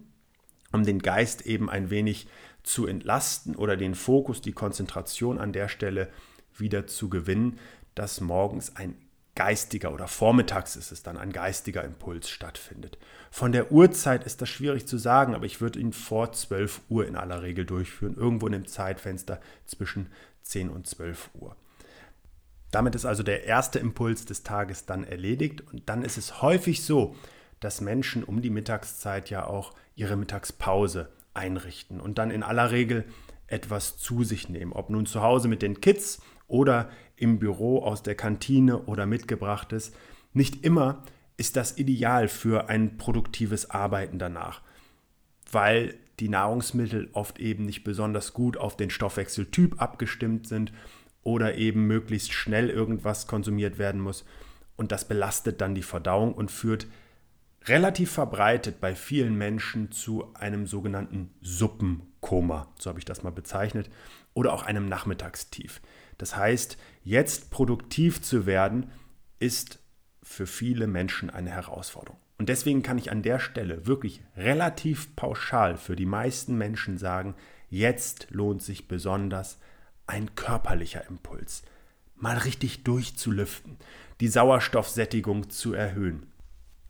um 0.72 0.84
den 0.84 1.00
Geist 1.00 1.46
eben 1.46 1.70
ein 1.70 1.90
wenig 1.90 2.28
zu 2.64 2.88
entlasten 2.88 3.56
oder 3.56 3.76
den 3.76 3.96
Fokus, 3.96 4.42
die 4.42 4.54
Konzentration 4.54 5.40
an 5.40 5.52
der 5.52 5.68
Stelle 5.68 6.10
wieder 6.56 6.88
zu 6.88 7.10
gewinnen, 7.10 7.60
dass 7.96 8.22
morgens 8.22 8.76
ein 8.76 8.96
geistiger 9.36 9.94
oder 9.94 10.08
vormittags 10.08 10.76
ist 10.76 10.92
es 10.92 11.04
dann 11.04 11.18
ein 11.18 11.32
geistiger 11.32 11.84
Impuls 11.84 12.30
stattfindet. 12.30 12.98
Von 13.32 13.52
der 13.52 13.72
Uhrzeit 13.72 14.26
ist 14.26 14.42
das 14.42 14.50
schwierig 14.50 14.88
zu 14.88 14.98
sagen, 14.98 15.36
aber 15.36 15.46
ich 15.46 15.62
würde 15.62 15.80
ihn 15.80 15.94
vor 15.94 16.34
12 16.34 16.82
Uhr 16.90 17.08
in 17.08 17.16
aller 17.16 17.42
Regel 17.42 17.66
durchführen, 17.66 18.16
irgendwo 18.16 18.48
in 18.48 18.54
dem 18.54 18.68
Zeitfenster 18.68 19.40
zwischen 19.66 20.12
10 20.44 20.70
und 20.70 20.88
12 20.88 21.30
Uhr. 21.36 21.56
Damit 22.72 22.96
ist 22.96 23.06
also 23.06 23.24
der 23.24 23.46
erste 23.46 23.80
Impuls 23.80 24.26
des 24.26 24.44
Tages 24.44 24.86
dann 24.86 25.04
erledigt 25.04 25.62
und 25.72 25.88
dann 25.88 26.04
ist 26.04 26.18
es 26.18 26.42
häufig 26.42 26.84
so, 26.84 27.16
dass 27.60 27.82
Menschen 27.82 28.24
um 28.24 28.42
die 28.42 28.50
Mittagszeit 28.50 29.30
ja 29.30 29.46
auch 29.46 29.74
ihre 29.96 30.18
Mittagspause 30.18 31.10
einrichten 31.34 32.02
und 32.02 32.18
dann 32.18 32.32
in 32.32 32.44
aller 32.44 32.72
Regel 32.72 33.06
etwas 33.52 33.98
zu 33.98 34.24
sich 34.24 34.50
nehmen, 34.50 34.74
ob 34.74 34.90
nun 34.90 35.06
zu 35.06 35.22
Hause 35.22 35.48
mit 35.48 35.62
den 35.62 35.82
Kids 35.82 36.22
oder 36.48 36.90
im 37.16 37.40
Büro 37.40 37.84
aus 37.84 38.04
der 38.04 38.16
Kantine 38.16 38.84
oder 38.84 39.06
mitgebrachtes. 39.06 39.92
Nicht 40.34 40.66
immer 40.66 41.04
ist 41.38 41.56
das 41.56 41.78
ideal 41.78 42.28
für 42.28 42.70
ein 42.70 42.98
produktives 42.98 43.70
Arbeiten 43.70 44.20
danach, 44.20 44.62
weil 45.52 45.96
die 46.20 46.30
Nahrungsmittel 46.30 47.10
oft 47.14 47.40
eben 47.40 47.66
nicht 47.66 47.84
besonders 47.84 48.34
gut 48.34 48.58
auf 48.58 48.78
den 48.78 48.90
Stoffwechseltyp 48.90 49.82
abgestimmt 49.82 50.48
sind 50.48 50.72
oder 51.24 51.56
eben 51.56 51.88
möglichst 51.88 52.32
schnell 52.32 52.70
irgendwas 52.70 53.28
konsumiert 53.28 53.78
werden 53.78 54.02
muss. 54.02 54.26
Und 54.76 54.92
das 54.92 55.08
belastet 55.08 55.62
dann 55.62 55.76
die 55.76 55.84
Verdauung 55.84 56.34
und 56.34 56.52
führt 56.52 56.88
relativ 57.66 58.12
verbreitet 58.12 58.80
bei 58.80 58.96
vielen 58.96 59.36
Menschen 59.36 59.92
zu 59.92 60.34
einem 60.34 60.66
sogenannten 60.66 61.32
Suppenkoma, 62.22 62.68
so 62.80 62.90
habe 62.90 63.00
ich 63.00 63.06
das 63.06 63.24
mal 63.24 63.32
bezeichnet, 63.32 63.90
oder 64.34 64.54
auch 64.54 64.64
einem 64.64 64.88
Nachmittagstief. 64.88 65.82
Das 66.18 66.36
heißt, 66.36 66.78
jetzt 67.04 67.52
produktiv 67.52 68.22
zu 68.22 68.46
werden, 68.46 68.92
ist 69.40 69.80
für 70.24 70.46
viele 70.46 70.88
Menschen 70.88 71.30
eine 71.30 71.50
Herausforderung. 71.50 72.20
Und 72.38 72.50
deswegen 72.50 72.84
kann 72.84 72.98
ich 72.98 73.12
an 73.12 73.24
der 73.24 73.40
Stelle 73.40 73.86
wirklich 73.86 74.22
relativ 74.38 75.16
pauschal 75.16 75.78
für 75.78 75.96
die 75.96 76.06
meisten 76.06 76.58
Menschen 76.58 76.98
sagen, 76.98 77.36
jetzt 77.70 78.28
lohnt 78.30 78.62
sich 78.62 78.88
besonders 78.88 79.60
ein 80.08 80.36
körperlicher 80.36 81.08
Impuls. 81.08 81.64
Mal 82.16 82.38
richtig 82.38 82.84
durchzulüften, 82.84 83.78
die 84.20 84.28
Sauerstoffsättigung 84.28 85.50
zu 85.50 85.74
erhöhen, 85.74 86.32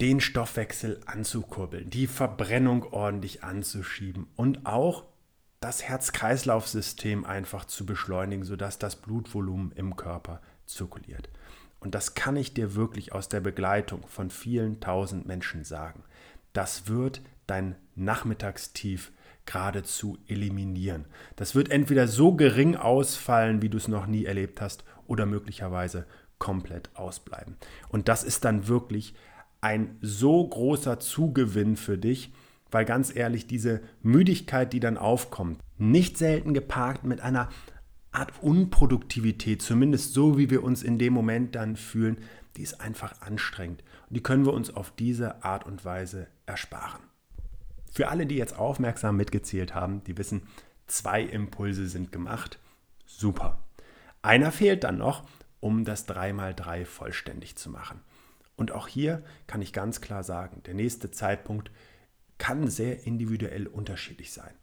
den 0.01 0.19
Stoffwechsel 0.19 0.99
anzukurbeln, 1.05 1.89
die 1.89 2.07
Verbrennung 2.07 2.83
ordentlich 2.91 3.43
anzuschieben 3.43 4.27
und 4.35 4.65
auch 4.65 5.10
das 5.61 5.83
Herz-Kreislauf-System 5.83 7.23
einfach 7.23 7.65
zu 7.65 7.85
beschleunigen, 7.85 8.43
sodass 8.43 8.79
das 8.79 8.95
Blutvolumen 8.95 9.71
im 9.73 9.95
Körper 9.95 10.41
zirkuliert. 10.65 11.29
Und 11.79 11.93
das 11.95 12.15
kann 12.15 12.35
ich 12.35 12.53
dir 12.53 12.75
wirklich 12.75 13.13
aus 13.13 13.29
der 13.29 13.41
Begleitung 13.41 14.05
von 14.07 14.31
vielen 14.31 14.79
tausend 14.79 15.27
Menschen 15.27 15.63
sagen. 15.63 16.03
Das 16.51 16.87
wird 16.87 17.21
dein 17.45 17.75
Nachmittagstief 17.95 19.11
geradezu 19.45 20.17
eliminieren. 20.27 21.05
Das 21.35 21.53
wird 21.53 21.69
entweder 21.69 22.07
so 22.07 22.33
gering 22.33 22.75
ausfallen, 22.75 23.61
wie 23.61 23.69
du 23.69 23.77
es 23.77 23.87
noch 23.87 24.07
nie 24.07 24.25
erlebt 24.25 24.61
hast, 24.61 24.83
oder 25.05 25.25
möglicherweise 25.25 26.05
komplett 26.39 26.89
ausbleiben. 26.95 27.57
Und 27.89 28.07
das 28.07 28.23
ist 28.23 28.45
dann 28.45 28.67
wirklich 28.67 29.13
ein 29.59 29.97
so 30.01 30.47
großer 30.47 30.99
Zugewinn 30.99 31.75
für 31.75 31.99
dich, 31.99 32.33
weil 32.71 32.85
ganz 32.85 33.15
ehrlich, 33.15 33.47
diese 33.47 33.81
Müdigkeit, 34.01 34.73
die 34.73 34.79
dann 34.79 34.97
aufkommt, 34.97 35.59
nicht 35.77 36.17
selten 36.17 36.53
geparkt 36.53 37.03
mit 37.03 37.21
einer 37.21 37.49
Art 38.11 38.31
Unproduktivität, 38.41 39.61
zumindest 39.61 40.13
so, 40.13 40.37
wie 40.37 40.49
wir 40.49 40.63
uns 40.63 40.83
in 40.83 40.97
dem 40.97 41.13
Moment 41.13 41.55
dann 41.55 41.75
fühlen, 41.75 42.17
die 42.57 42.63
ist 42.63 42.81
einfach 42.81 43.21
anstrengend. 43.21 43.83
Und 44.09 44.17
die 44.17 44.23
können 44.23 44.45
wir 44.45 44.53
uns 44.53 44.75
auf 44.75 44.91
diese 44.91 45.43
Art 45.43 45.65
und 45.65 45.85
Weise 45.85 46.27
ersparen. 46.45 47.01
Für 47.91 48.09
alle, 48.09 48.25
die 48.25 48.35
jetzt 48.35 48.57
aufmerksam 48.57 49.17
mitgezählt 49.17 49.75
haben, 49.75 50.03
die 50.03 50.17
wissen, 50.17 50.43
zwei 50.87 51.21
Impulse 51.21 51.87
sind 51.87 52.11
gemacht. 52.11 52.59
Super. 53.05 53.63
Einer 54.21 54.51
fehlt 54.51 54.83
dann 54.83 54.97
noch, 54.97 55.27
um 55.59 55.85
das 55.85 56.07
3x3 56.07 56.85
vollständig 56.85 57.55
zu 57.55 57.69
machen. 57.69 58.01
Und 58.55 58.71
auch 58.71 58.87
hier 58.87 59.23
kann 59.47 59.61
ich 59.61 59.73
ganz 59.73 60.01
klar 60.01 60.23
sagen, 60.23 60.61
der 60.65 60.73
nächste 60.73 61.11
Zeitpunkt 61.11 61.71
kann 62.41 62.67
sehr 62.67 63.05
individuell 63.05 63.67
unterschiedlich 63.67 64.33
sein. 64.33 64.55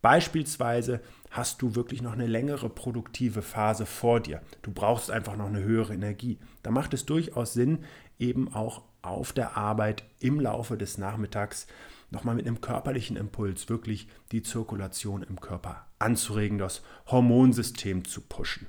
Beispielsweise 0.00 1.02
hast 1.30 1.60
du 1.60 1.74
wirklich 1.74 2.00
noch 2.00 2.14
eine 2.14 2.26
längere 2.26 2.70
produktive 2.70 3.42
Phase 3.42 3.84
vor 3.84 4.20
dir. 4.20 4.40
Du 4.62 4.72
brauchst 4.72 5.10
einfach 5.10 5.36
noch 5.36 5.48
eine 5.48 5.62
höhere 5.62 5.92
Energie. 5.92 6.38
Da 6.62 6.70
macht 6.70 6.94
es 6.94 7.04
durchaus 7.04 7.52
Sinn, 7.52 7.84
eben 8.18 8.54
auch 8.54 8.84
auf 9.02 9.34
der 9.34 9.58
Arbeit 9.58 10.04
im 10.18 10.40
Laufe 10.40 10.78
des 10.78 10.96
Nachmittags 10.96 11.66
nochmal 12.08 12.36
mit 12.36 12.46
einem 12.46 12.62
körperlichen 12.62 13.18
Impuls 13.18 13.68
wirklich 13.68 14.08
die 14.32 14.42
Zirkulation 14.42 15.22
im 15.22 15.42
Körper 15.42 15.86
anzuregen, 15.98 16.56
das 16.56 16.80
Hormonsystem 17.06 18.06
zu 18.06 18.22
pushen. 18.22 18.66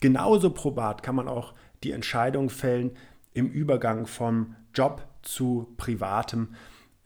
Genauso 0.00 0.48
probat 0.48 1.02
kann 1.02 1.14
man 1.14 1.28
auch 1.28 1.52
die 1.84 1.92
Entscheidung 1.92 2.48
fällen, 2.48 2.92
im 3.34 3.50
Übergang 3.50 4.06
vom 4.06 4.56
Job 4.72 5.06
zu 5.20 5.74
privatem, 5.76 6.54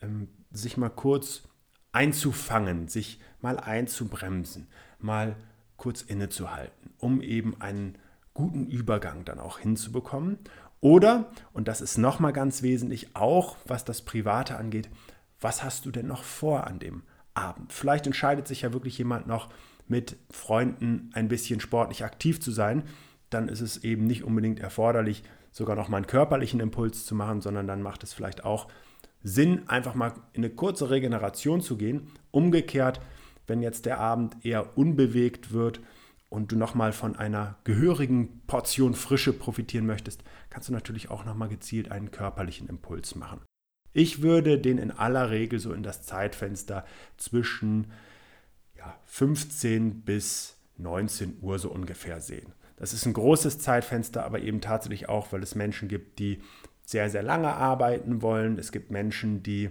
ähm, 0.00 0.28
sich 0.50 0.76
mal 0.76 0.91
kurz 0.91 1.43
einzufangen, 1.93 2.88
sich 2.88 3.21
mal 3.41 3.59
einzubremsen, 3.59 4.69
mal 4.99 5.37
kurz 5.76 6.03
innezuhalten, 6.03 6.91
um 6.99 7.21
eben 7.23 7.61
einen 7.61 7.97
guten 8.35 8.67
Übergang 8.67 9.25
dann 9.25 9.41
auch 9.41 9.59
hinzubekommen. 9.59 10.38
Oder, 10.81 11.31
und 11.53 11.69
das 11.69 11.81
ist 11.81 11.97
nochmal 11.97 12.33
ganz 12.33 12.62
wesentlich, 12.62 13.17
auch 13.17 13.57
was 13.67 13.85
das 13.85 14.03
Private 14.03 14.57
angeht, 14.57 14.91
was 15.41 15.62
hast 15.62 15.87
du 15.87 15.91
denn 15.91 16.07
noch 16.07 16.23
vor 16.23 16.67
an 16.67 16.79
dem 16.79 17.03
Abend? 17.35 17.73
Vielleicht 17.73 18.07
entscheidet 18.07 18.47
sich 18.47 18.62
ja 18.62 18.73
wirklich 18.73 18.99
jemand 18.99 19.26
noch 19.26 19.49
mit 19.88 20.17
Freunden 20.31 21.11
ein 21.15 21.29
bisschen 21.29 21.61
sportlich 21.61 22.05
aktiv 22.05 22.41
zu 22.41 22.50
sein. 22.50 22.85
Dann 23.31 23.49
ist 23.49 23.61
es 23.61 23.85
eben 23.85 24.07
nicht 24.07 24.25
unbedingt 24.25 24.61
erforderlich, 24.61 25.23
sogar 25.50 25.76
noch 25.76 25.88
mal 25.88 25.99
einen 25.99 26.07
körperlichen 26.07 26.61
Impuls 26.61 27.07
zu 27.07 27.15
machen, 27.15 27.41
sondern 27.41 27.67
dann 27.67 27.83
macht 27.83 28.03
es 28.03 28.12
vielleicht 28.12 28.45
auch 28.45 28.69
Sinn, 29.26 29.68
einfach 29.68 29.97
mal 29.97 30.12
in 30.33 30.45
eine 30.45 30.54
kurze 30.54 30.88
Regeneration 30.88 31.61
zu 31.61 31.76
gehen. 31.76 32.06
Umgekehrt, 32.30 33.00
wenn 33.49 33.61
jetzt 33.61 33.85
der 33.85 33.99
Abend 33.99 34.45
eher 34.45 34.78
unbewegt 34.78 35.52
wird 35.52 35.80
und 36.28 36.52
du 36.52 36.56
nochmal 36.56 36.92
von 36.92 37.16
einer 37.16 37.56
gehörigen 37.64 38.42
Portion 38.47 38.95
Frische 38.95 39.33
profitieren 39.33 39.85
möchtest, 39.85 40.23
kannst 40.49 40.68
du 40.68 40.73
natürlich 40.73 41.11
auch 41.11 41.25
nochmal 41.25 41.49
gezielt 41.49 41.90
einen 41.90 42.12
körperlichen 42.12 42.68
Impuls 42.68 43.16
machen. 43.16 43.40
Ich 43.92 44.23
würde 44.23 44.61
den 44.61 44.78
in 44.78 44.92
aller 44.92 45.30
Regel 45.30 45.59
so 45.59 45.73
in 45.73 45.83
das 45.83 46.02
Zeitfenster 46.02 46.85
zwischen 47.16 47.90
ja, 48.76 48.97
15 49.06 50.02
bis 50.02 50.56
19 50.76 51.38
Uhr 51.40 51.59
so 51.59 51.73
ungefähr 51.73 52.21
sehen. 52.21 52.52
Das 52.76 52.92
ist 52.92 53.06
ein 53.06 53.14
großes 53.14 53.59
Zeitfenster, 53.59 54.25
aber 54.25 54.40
eben 54.40 54.61
tatsächlich 54.61 55.09
auch, 55.09 55.33
weil 55.33 55.42
es 55.42 55.54
Menschen 55.54 55.88
gibt, 55.88 56.18
die 56.21 56.42
sehr, 56.87 57.11
sehr 57.11 57.23
lange 57.23 57.52
arbeiten 57.52 58.23
wollen. 58.23 58.59
Es 58.59 58.73
gibt 58.73 58.90
Menschen, 58.90 59.43
die 59.43 59.71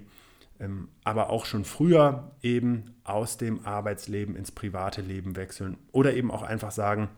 ähm, 0.60 0.90
aber 1.04 1.30
auch 1.32 1.46
schon 1.46 1.66
früher 1.66 2.32
eben 2.42 2.96
aus 3.04 3.38
dem 3.38 3.66
Arbeitsleben 3.66 4.36
ins 4.36 4.52
private 4.52 5.02
Leben 5.02 5.36
wechseln 5.36 5.78
oder 5.92 6.14
eben 6.14 6.30
auch 6.30 6.44
einfach 6.44 6.72
sagen, 6.72 7.10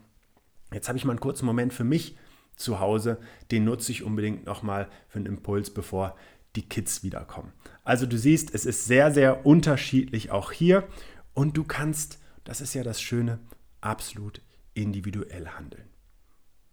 jetzt 0.72 0.88
habe 0.88 0.98
ich 0.98 1.06
mal 1.06 1.12
einen 1.12 1.20
kurzen 1.20 1.46
Moment 1.46 1.74
für 1.74 1.84
mich 1.84 2.16
zu 2.56 2.80
Hause, 2.80 3.20
den 3.52 3.66
nutze 3.66 3.92
ich 3.92 4.04
unbedingt 4.04 4.46
nochmal 4.46 4.88
für 5.10 5.20
einen 5.20 5.28
Impuls, 5.28 5.72
bevor 5.72 6.16
die 6.56 6.68
Kids 6.68 7.04
wiederkommen. 7.04 7.54
Also 7.84 8.06
du 8.06 8.18
siehst, 8.18 8.54
es 8.54 8.66
ist 8.66 8.86
sehr, 8.86 9.12
sehr 9.12 9.46
unterschiedlich 9.46 10.32
auch 10.32 10.52
hier 10.52 10.88
und 11.34 11.56
du 11.58 11.64
kannst, 11.64 12.20
das 12.44 12.62
ist 12.62 12.74
ja 12.74 12.84
das 12.84 13.02
Schöne, 13.02 13.40
absolut 13.82 14.42
individuell 14.74 15.48
handeln. 15.48 15.86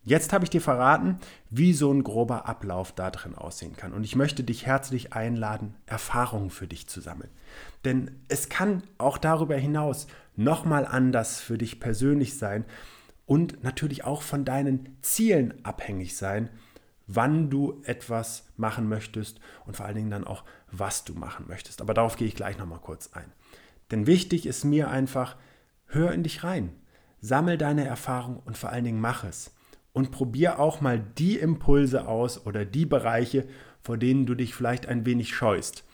Jetzt 0.07 0.35
habe 0.35 0.45
ich 0.45 0.51
dir 0.51 0.61
verraten, 0.61 1.19
wie 1.49 1.73
so 1.73 1.91
ein 1.91 2.05
grober 2.05 2.47
Ablauf 2.47 2.93
da 2.93 3.11
drin 3.11 3.35
aussehen 3.35 3.75
kann. 3.75 3.95
Und 3.95 4.05
ich 4.05 4.17
möchte 4.17 4.45
dich 4.45 4.67
herzlich 4.67 5.15
einladen, 5.15 5.75
Erfahrungen 5.87 6.51
für 6.51 6.67
dich 6.67 6.87
zu 6.89 7.01
sammeln. 7.01 7.31
Denn 7.87 8.11
es 8.29 8.51
kann 8.51 8.83
auch 8.99 9.17
darüber 9.17 9.57
hinaus 9.57 10.07
nochmal 10.37 10.85
anders 10.85 11.41
für 11.41 11.57
dich 11.57 11.81
persönlich 11.81 12.37
sein 12.37 12.67
und 13.25 13.65
natürlich 13.65 14.05
auch 14.05 14.21
von 14.21 14.45
deinen 14.45 14.99
Zielen 15.01 15.65
abhängig 15.65 16.19
sein, 16.19 16.51
wann 17.07 17.49
du 17.49 17.81
etwas 17.85 18.45
machen 18.59 18.89
möchtest 18.89 19.41
und 19.65 19.77
vor 19.77 19.87
allen 19.87 19.97
Dingen 19.97 20.11
dann 20.11 20.27
auch, 20.27 20.45
was 20.71 21.05
du 21.05 21.15
machen 21.15 21.47
möchtest. 21.49 21.81
Aber 21.81 21.95
darauf 21.95 22.17
gehe 22.17 22.29
ich 22.29 22.35
gleich 22.35 22.59
nochmal 22.59 22.81
kurz 22.81 23.15
ein. 23.15 23.33
Denn 23.91 24.07
wichtig 24.07 24.45
ist 24.45 24.65
mir 24.65 24.91
einfach, 24.91 25.37
hör 25.87 26.13
in 26.13 26.23
dich 26.23 26.45
rein, 26.45 26.75
sammel 27.21 27.57
deine 27.57 27.87
Erfahrung 27.87 28.43
und 28.45 28.59
vor 28.59 28.69
allen 28.69 28.85
Dingen 28.85 29.01
mach 29.01 29.25
es 29.25 29.54
und 29.95 30.11
probier 30.11 30.59
auch 30.59 30.83
mal 30.83 31.01
die 31.17 31.39
Impulse 31.39 32.07
aus 32.07 32.45
oder 32.45 32.67
die 32.67 32.85
Bereiche, 32.85 33.47
vor 33.81 33.97
denen 33.97 34.27
du 34.27 34.35
dich 34.35 34.55
vielleicht 34.55 34.87
ein 34.87 35.07
wenig 35.07 35.35
scheust. 35.35 35.85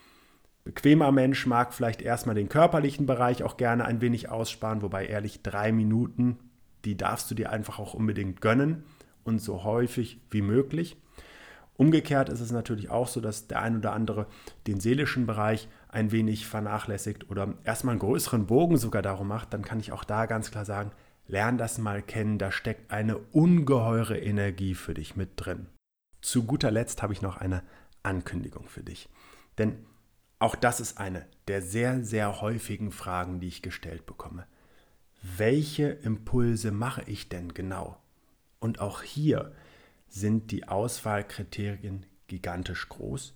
Bequemer 0.65 1.13
Mensch 1.13 1.47
mag 1.47 1.73
vielleicht 1.73 2.03
erstmal 2.03 2.35
den 2.35 2.49
körperlichen 2.49 3.07
Bereich 3.07 3.43
auch 3.43 3.57
gerne 3.57 3.85
ein 3.85 4.01
wenig 4.01 4.29
aussparen, 4.29 4.83
wobei 4.83 5.07
ehrlich 5.07 5.43
drei 5.43 5.71
Minuten, 5.71 6.39
die 6.85 6.97
darfst 6.97 7.31
du 7.31 7.35
dir 7.35 7.51
einfach 7.51 7.79
auch 7.79 7.95
unbedingt 7.95 8.41
gönnen 8.41 8.85
und 9.23 9.41
so 9.41 9.65
häufig 9.65 10.19
wie 10.31 10.43
möglich. 10.43 10.97
Umgekehrt 11.77 12.29
ist 12.29 12.41
es 12.41 12.53
natürlich 12.53 12.91
auch 12.91 13.09
so, 13.09 13.21
dass 13.21 13.49
der 13.49 13.63
ein 13.63 13.79
oder 13.79 13.93
andere 13.93 14.27
den 14.67 14.81
seelischen 14.81 15.27
Bereich 15.27 15.69
ein 15.89 16.13
wenig 16.13 16.47
vernachlässigt 16.47 17.31
oder 17.31 17.55
erstmal 17.65 17.93
einen 17.93 18.01
größeren 18.01 18.47
Bogen 18.47 18.77
sogar 18.77 19.03
darum 19.03 19.29
macht, 19.29 19.53
dann 19.53 19.63
kann 19.63 19.81
ich 19.81 19.93
auch 19.93 20.05
da 20.05 20.27
ganz 20.27 20.51
klar 20.51 20.65
sagen, 20.65 20.93
Lern 21.31 21.59
das 21.59 21.79
mal 21.79 22.03
kennen, 22.03 22.39
da 22.39 22.51
steckt 22.51 22.91
eine 22.91 23.17
ungeheure 23.19 24.19
Energie 24.19 24.75
für 24.75 24.95
dich 24.95 25.17
mit 25.17 25.31
drin. 25.37 25.67
Zu 26.21 26.45
guter 26.45 26.71
Letzt 26.71 27.03
habe 27.03 27.13
ich 27.13 27.23
noch 27.23 27.37
eine 27.37 27.63
Ankündigung 28.03 28.69
für 28.69 28.83
dich. 28.83 29.09
Denn 29.59 29.87
auch 30.39 30.57
das 30.57 30.81
ist 30.81 30.99
eine 30.99 31.27
der 31.49 31.63
sehr, 31.63 32.05
sehr 32.05 32.41
häufigen 32.41 32.93
Fragen, 32.93 33.41
die 33.41 33.49
ich 33.49 33.61
gestellt 33.61 34.07
bekomme. 34.07 34.47
Welche 35.21 35.89
Impulse 35.89 36.71
mache 36.71 37.03
ich 37.07 37.29
denn 37.29 37.55
genau? 37.55 38.01
Und 38.61 38.81
auch 38.81 39.03
hier 39.03 39.53
sind 40.09 40.51
die 40.51 40.69
Auswahlkriterien 40.69 42.07
gigantisch 42.29 42.89
groß. 42.89 43.35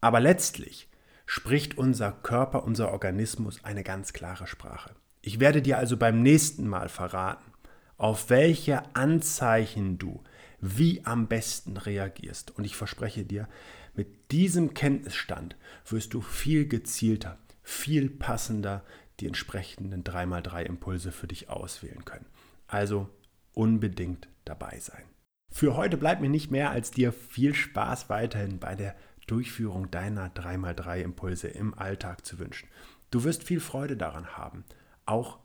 Aber 0.00 0.20
letztlich 0.20 0.88
spricht 1.24 1.78
unser 1.78 2.12
Körper, 2.12 2.64
unser 2.64 2.92
Organismus 2.92 3.64
eine 3.64 3.82
ganz 3.82 4.12
klare 4.12 4.46
Sprache. 4.46 4.94
Ich 5.26 5.40
werde 5.40 5.60
dir 5.60 5.76
also 5.76 5.96
beim 5.96 6.22
nächsten 6.22 6.68
Mal 6.68 6.88
verraten, 6.88 7.50
auf 7.96 8.30
welche 8.30 8.94
Anzeichen 8.94 9.98
du 9.98 10.22
wie 10.60 11.04
am 11.04 11.26
besten 11.26 11.76
reagierst. 11.76 12.56
Und 12.56 12.62
ich 12.62 12.76
verspreche 12.76 13.24
dir, 13.24 13.48
mit 13.96 14.30
diesem 14.30 14.72
Kenntnisstand 14.72 15.56
wirst 15.84 16.14
du 16.14 16.20
viel 16.20 16.68
gezielter, 16.68 17.40
viel 17.64 18.08
passender 18.08 18.84
die 19.18 19.26
entsprechenden 19.26 20.04
3x3 20.04 20.62
Impulse 20.62 21.10
für 21.10 21.26
dich 21.26 21.50
auswählen 21.50 22.04
können. 22.04 22.26
Also 22.68 23.08
unbedingt 23.52 24.28
dabei 24.44 24.78
sein. 24.78 25.02
Für 25.50 25.76
heute 25.76 25.96
bleibt 25.96 26.20
mir 26.20 26.30
nicht 26.30 26.52
mehr, 26.52 26.70
als 26.70 26.92
dir 26.92 27.12
viel 27.12 27.52
Spaß 27.52 28.08
weiterhin 28.08 28.60
bei 28.60 28.76
der 28.76 28.94
Durchführung 29.26 29.90
deiner 29.90 30.28
3x3 30.28 31.00
Impulse 31.00 31.48
im 31.48 31.74
Alltag 31.74 32.24
zu 32.24 32.38
wünschen. 32.38 32.68
Du 33.10 33.24
wirst 33.24 33.42
viel 33.42 33.58
Freude 33.58 33.96
daran 33.96 34.36
haben 34.36 34.64
auch 35.06 35.38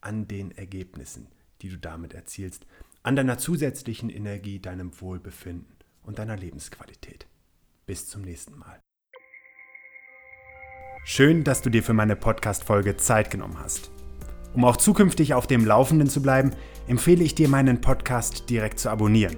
an 0.00 0.28
den 0.28 0.52
Ergebnissen, 0.52 1.26
die 1.62 1.68
du 1.68 1.78
damit 1.78 2.14
erzielst, 2.14 2.66
an 3.02 3.16
deiner 3.16 3.38
zusätzlichen 3.38 4.10
Energie, 4.10 4.60
deinem 4.60 5.00
Wohlbefinden 5.00 5.74
und 6.02 6.18
deiner 6.18 6.36
Lebensqualität. 6.36 7.26
Bis 7.86 8.08
zum 8.08 8.22
nächsten 8.22 8.58
Mal. 8.58 8.80
Schön, 11.04 11.42
dass 11.42 11.62
du 11.62 11.70
dir 11.70 11.82
für 11.82 11.94
meine 11.94 12.16
Podcast-Folge 12.16 12.96
Zeit 12.96 13.30
genommen 13.30 13.58
hast. 13.58 13.90
Um 14.54 14.64
auch 14.64 14.76
zukünftig 14.76 15.34
auf 15.34 15.46
dem 15.46 15.64
Laufenden 15.64 16.08
zu 16.08 16.20
bleiben, 16.20 16.52
empfehle 16.86 17.24
ich 17.24 17.34
dir, 17.34 17.48
meinen 17.48 17.80
Podcast 17.80 18.50
direkt 18.50 18.78
zu 18.78 18.90
abonnieren. 18.90 19.36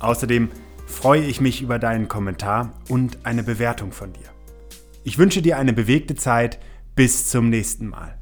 Außerdem 0.00 0.50
freue 0.86 1.24
ich 1.24 1.40
mich 1.40 1.62
über 1.62 1.78
deinen 1.78 2.08
Kommentar 2.08 2.72
und 2.88 3.26
eine 3.26 3.42
Bewertung 3.42 3.92
von 3.92 4.12
dir. 4.12 4.28
Ich 5.04 5.18
wünsche 5.18 5.42
dir 5.42 5.58
eine 5.58 5.72
bewegte 5.72 6.14
Zeit. 6.14 6.58
Bis 6.94 7.28
zum 7.28 7.50
nächsten 7.50 7.88
Mal. 7.88 8.18